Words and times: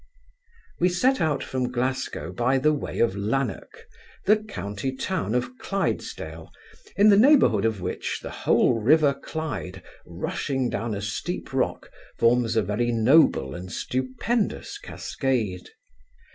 We 0.79 0.89
set 0.89 1.21
out 1.21 1.43
from 1.43 1.71
Glasgow 1.71 2.33
by 2.33 2.57
the 2.57 2.73
way 2.73 2.97
of 2.97 3.15
Lanerk, 3.15 3.87
the 4.25 4.37
county 4.37 4.93
town 4.95 5.35
of 5.35 5.59
Clydesdale, 5.59 6.49
in 6.97 7.09
the 7.09 7.17
neighbourhood 7.19 7.65
of 7.65 7.81
which, 7.81 8.19
the 8.23 8.31
whole 8.31 8.81
river 8.81 9.13
Clyde, 9.13 9.83
rushing 10.07 10.71
down 10.71 10.95
a 10.95 11.03
steep 11.03 11.53
rock, 11.53 11.91
forms 12.17 12.55
a 12.55 12.63
very 12.63 12.91
noble 12.91 13.53
and 13.53 13.71
stupendous 13.71 14.79
cascade. 14.79 15.69